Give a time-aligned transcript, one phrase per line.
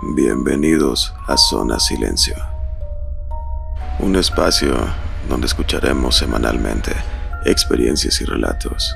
[0.00, 2.36] Bienvenidos a Zona Silencio,
[3.98, 4.76] un espacio
[5.28, 6.92] donde escucharemos semanalmente
[7.44, 8.94] experiencias y relatos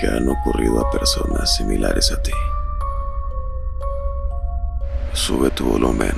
[0.00, 2.32] que han ocurrido a personas similares a ti.
[5.12, 6.14] Sube tu volumen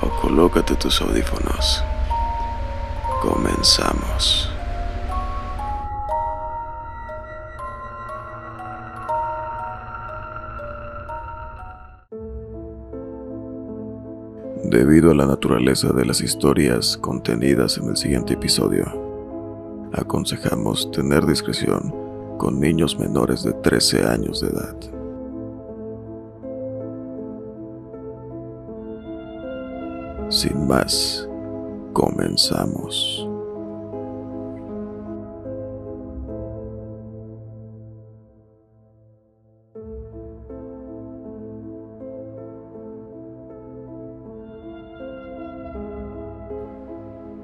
[0.00, 1.84] o colócate tus audífonos.
[3.20, 4.55] Comenzamos.
[14.76, 18.84] Debido a la naturaleza de las historias contenidas en el siguiente episodio,
[19.94, 21.94] aconsejamos tener discreción
[22.36, 24.76] con niños menores de 13 años de edad.
[30.28, 31.26] Sin más,
[31.94, 33.26] comenzamos.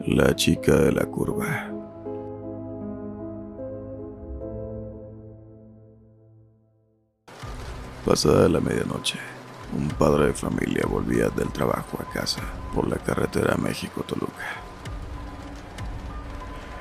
[0.07, 1.71] La chica de la curva.
[8.05, 9.21] Pasada la medianoche,
[9.79, 12.43] un padre de familia volvía del trabajo a casa
[12.75, 14.57] por la carretera México-Toluca.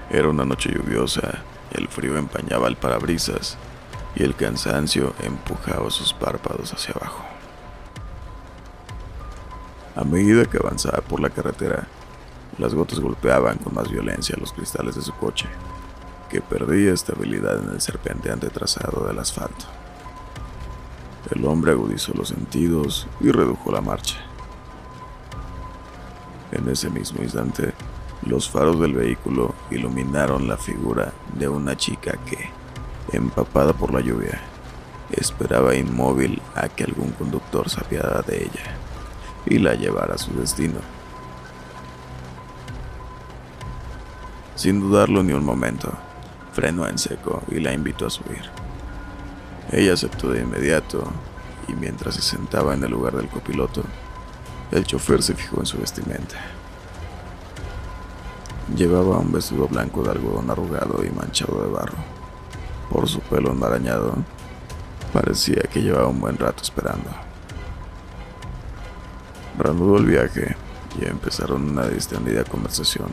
[0.10, 3.56] Era una noche lluviosa, el frío empañaba el parabrisas
[4.16, 7.24] y el cansancio empujaba sus párpados hacia abajo.
[9.96, 11.88] A medida que avanzaba por la carretera,
[12.62, 15.48] las gotas golpeaban con más violencia los cristales de su coche,
[16.30, 19.66] que perdía estabilidad en el serpenteante trazado del asfalto.
[21.32, 24.18] El hombre agudizó los sentidos y redujo la marcha.
[26.52, 27.74] En ese mismo instante,
[28.26, 32.52] los faros del vehículo iluminaron la figura de una chica que,
[33.12, 34.40] empapada por la lluvia,
[35.12, 38.78] esperaba inmóvil a que algún conductor se apiadara de ella
[39.46, 41.01] y la llevara a su destino.
[44.62, 45.92] Sin dudarlo ni un momento,
[46.54, 48.44] frenó en seco y la invitó a subir.
[49.72, 51.04] Ella aceptó de inmediato
[51.68, 53.82] y mientras se sentaba en el lugar del copiloto,
[54.70, 56.36] el chofer se fijó en su vestimenta.
[58.76, 61.98] Llevaba un vestido blanco de algodón arrugado y manchado de barro.
[62.92, 64.14] Por su pelo enmarañado,
[65.12, 67.10] parecía que llevaba un buen rato esperando.
[69.58, 70.56] Reanudó el viaje
[71.02, 73.08] y empezaron una distendida conversación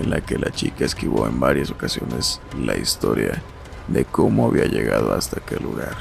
[0.00, 3.42] en la que la chica esquivó en varias ocasiones la historia
[3.88, 5.96] de cómo había llegado hasta aquel lugar.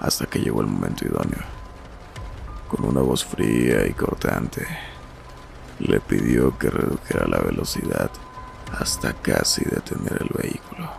[0.00, 1.42] Hasta que llegó el momento idóneo.
[2.68, 4.66] Con una voz fría y cortante,
[5.78, 8.10] le pidió que redujera la velocidad
[8.78, 10.90] hasta casi detener el vehículo.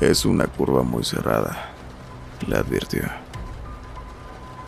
[0.00, 1.70] Es una curva muy cerrada,
[2.46, 3.02] le advirtió.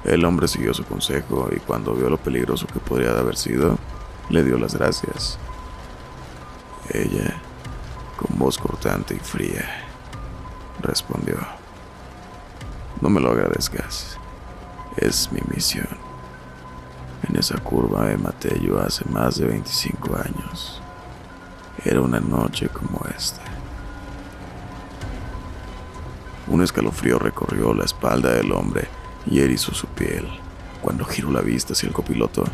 [0.05, 3.79] El hombre siguió su consejo y cuando vio lo peligroso que podría haber sido,
[4.29, 5.39] le dio las gracias.
[6.91, 7.35] Ella,
[8.19, 9.65] con voz cortante y fría,
[10.83, 11.39] respondió,
[13.01, 14.19] No me lo agradezcas,
[14.99, 15.89] es mi misión.
[17.27, 20.83] En esa curva me maté yo hace más de 25 años.
[21.83, 23.41] Era una noche como esta.
[26.47, 28.87] Un escalofrío recorrió la espalda del hombre
[29.27, 30.29] y erizó su piel.
[30.83, 32.45] Cuando giró la vista hacia el copiloto,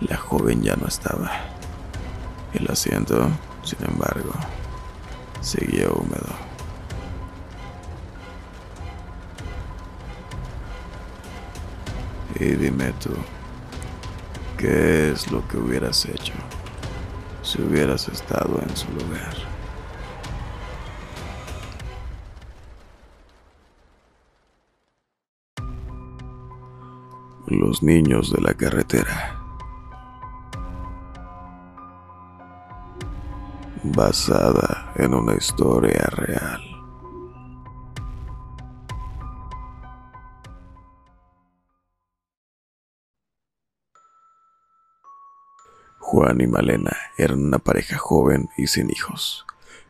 [0.00, 1.30] la joven ya no estaba.
[2.52, 3.28] El asiento,
[3.62, 4.32] sin embargo,
[5.40, 6.54] seguía húmedo.
[12.40, 13.10] Y dime tú,
[14.58, 16.32] ¿qué es lo que hubieras hecho
[17.42, 19.53] si hubieras estado en su lugar?
[27.56, 29.40] Los niños de la carretera.
[33.84, 36.60] Basada en una historia real.
[46.00, 49.46] Juan y Malena eran una pareja joven y sin hijos,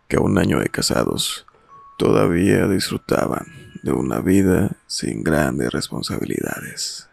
[0.06, 1.47] que a un año de casados
[1.97, 3.47] todavía disfrutaban
[3.83, 7.09] de una vida sin grandes responsabilidades.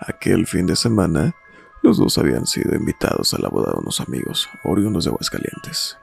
[0.00, 1.34] Aquel fin de semana,
[1.82, 5.98] los dos habían sido invitados a la boda de unos amigos oriundos de Aguascalientes.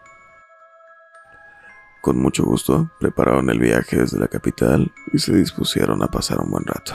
[2.01, 6.51] Con mucho gusto, prepararon el viaje desde la capital y se dispusieron a pasar un
[6.51, 6.93] buen rato.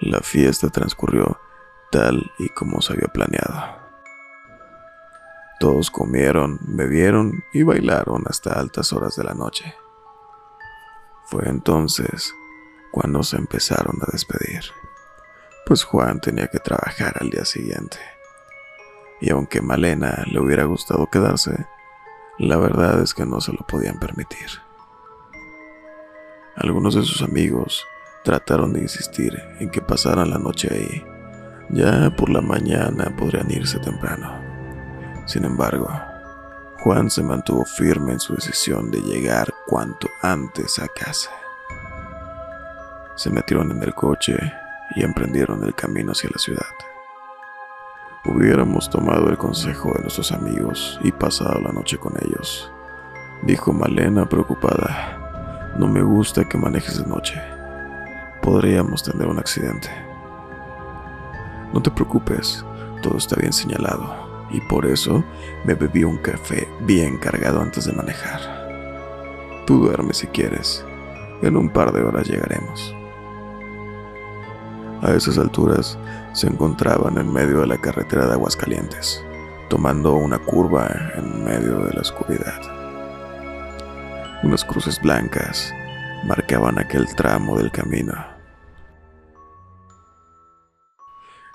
[0.00, 1.38] La fiesta transcurrió
[1.90, 3.76] tal y como se había planeado.
[5.60, 9.74] Todos comieron, bebieron y bailaron hasta altas horas de la noche.
[11.26, 12.32] Fue entonces
[12.90, 14.62] cuando se empezaron a despedir,
[15.66, 17.98] pues Juan tenía que trabajar al día siguiente.
[19.20, 21.66] Y aunque Malena le hubiera gustado quedarse,
[22.38, 24.48] la verdad es que no se lo podían permitir.
[26.56, 27.84] Algunos de sus amigos
[28.24, 31.04] trataron de insistir en que pasaran la noche ahí.
[31.70, 34.40] Ya por la mañana podrían irse temprano.
[35.26, 35.88] Sin embargo,
[36.80, 41.30] Juan se mantuvo firme en su decisión de llegar cuanto antes a casa.
[43.18, 44.36] Se metieron en el coche
[44.94, 46.70] y emprendieron el camino hacia la ciudad.
[48.24, 52.70] Hubiéramos tomado el consejo de nuestros amigos y pasado la noche con ellos,
[53.42, 55.74] dijo Malena preocupada.
[55.76, 57.42] No me gusta que manejes de noche.
[58.40, 59.88] Podríamos tener un accidente.
[61.74, 62.64] No te preocupes,
[63.02, 65.24] todo está bien señalado, y por eso
[65.64, 68.68] me bebí un café bien cargado antes de manejar.
[69.66, 70.84] Tú duerme si quieres.
[71.42, 72.94] En un par de horas llegaremos.
[75.00, 75.96] A esas alturas
[76.32, 79.24] se encontraban en medio de la carretera de Aguascalientes,
[79.70, 82.60] tomando una curva en medio de la oscuridad.
[84.42, 85.72] Unas cruces blancas
[86.26, 88.12] marcaban aquel tramo del camino.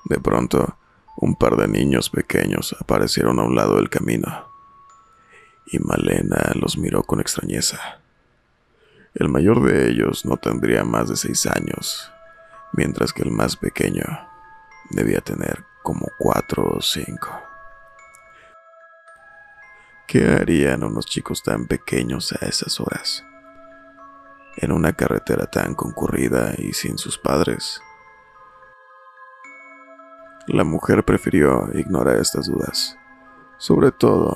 [0.06, 0.78] De pronto,
[1.18, 4.48] un par de niños pequeños aparecieron a un lado del camino,
[5.66, 8.00] y Malena los miró con extrañeza.
[9.14, 12.13] El mayor de ellos no tendría más de seis años
[12.74, 14.04] mientras que el más pequeño
[14.90, 17.30] debía tener como cuatro o cinco.
[20.08, 23.24] ¿Qué harían unos chicos tan pequeños a esas horas?
[24.58, 27.82] En una carretera tan concurrida y sin sus padres.
[30.48, 32.98] La mujer prefirió ignorar estas dudas,
[33.58, 34.36] sobre todo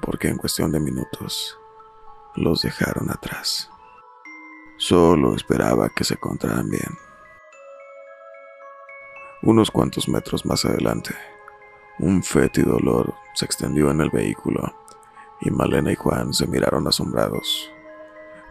[0.00, 1.58] porque en cuestión de minutos
[2.36, 3.68] los dejaron atrás.
[4.76, 6.96] Solo esperaba que se encontraran bien.
[9.44, 11.16] Unos cuantos metros más adelante,
[11.98, 14.72] un fétido olor se extendió en el vehículo
[15.40, 17.68] y Malena y Juan se miraron asombrados.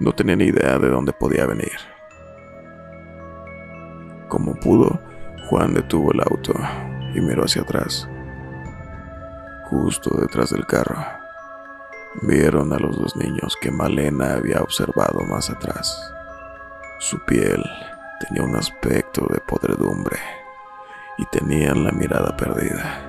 [0.02, 1.78] No tenían idea de dónde podía venir.
[4.28, 5.00] Como pudo,
[5.50, 6.54] Juan detuvo el auto
[7.16, 8.10] y miró hacia atrás.
[9.70, 11.02] Justo detrás del carro,
[12.24, 16.14] vieron a los dos niños que Malena había observado más atrás.
[17.00, 17.64] Su piel
[18.28, 20.41] tenía un aspecto de podredumbre
[21.18, 23.08] y tenían la mirada perdida.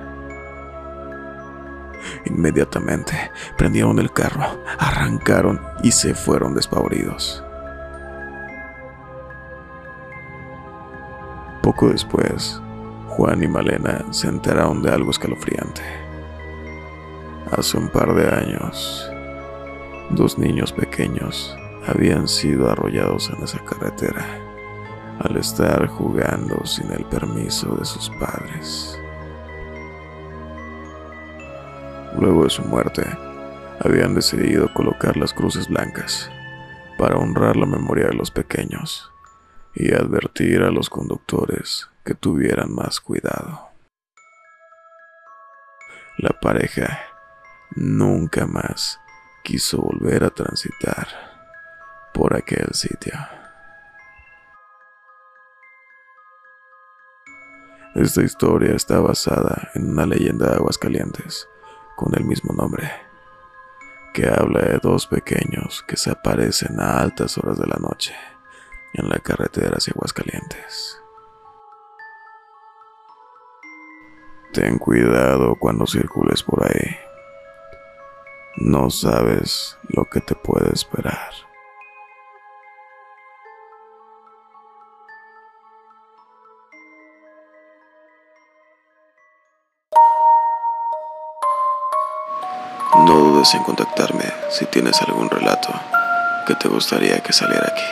[2.25, 7.43] Inmediatamente prendieron el carro, arrancaron y se fueron despavoridos.
[11.61, 12.61] Poco después,
[13.09, 15.81] Juan y Malena se enteraron de algo escalofriante.
[17.51, 19.09] Hace un par de años,
[20.09, 21.57] dos niños pequeños
[21.87, 24.42] habían sido arrollados en esa carretera
[25.19, 28.99] al estar jugando sin el permiso de sus padres.
[32.19, 33.03] Luego de su muerte,
[33.79, 36.29] habían decidido colocar las cruces blancas
[36.97, 39.11] para honrar la memoria de los pequeños
[39.73, 43.69] y advertir a los conductores que tuvieran más cuidado.
[46.17, 46.99] La pareja
[47.75, 48.99] nunca más
[49.43, 51.07] quiso volver a transitar
[52.13, 53.13] por aquel sitio.
[57.95, 61.47] Esta historia está basada en una leyenda de Aguascalientes
[61.95, 62.91] con el mismo nombre,
[64.15, 68.15] que habla de dos pequeños que se aparecen a altas horas de la noche
[68.93, 70.99] en la carretera hacia Aguascalientes.
[74.53, 76.95] Ten cuidado cuando circules por ahí.
[78.55, 81.31] No sabes lo que te puede esperar.
[93.53, 95.67] En contactarme si tienes algún relato
[96.47, 97.83] que te gustaría que saliera aquí.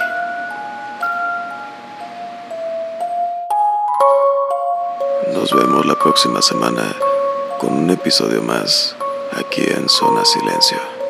[5.34, 6.96] Nos vemos la próxima semana
[7.60, 8.96] con un episodio más
[9.38, 11.00] aquí en Zona Silencio.